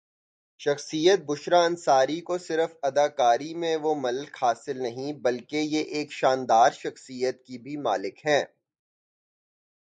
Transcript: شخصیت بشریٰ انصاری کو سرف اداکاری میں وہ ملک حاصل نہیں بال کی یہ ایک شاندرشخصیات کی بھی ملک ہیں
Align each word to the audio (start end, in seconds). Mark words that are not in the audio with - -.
شخصیت 0.59 1.19
بشریٰ 1.25 1.63
انصاری 1.65 2.19
کو 2.27 2.37
سرف 2.39 2.71
اداکاری 2.83 3.51
میں 3.61 3.75
وہ 3.83 3.93
ملک 3.97 4.31
حاصل 4.41 4.81
نہیں 4.83 5.11
بال 5.21 5.37
کی 5.49 5.61
یہ 5.65 5.83
ایک 5.95 6.11
شاندرشخصیات 6.13 7.37
کی 7.45 7.57
بھی 7.65 7.75
ملک 7.81 8.25
ہیں 8.25 8.43